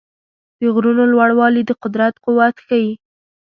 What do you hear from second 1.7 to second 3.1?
قدرت قوت ښيي.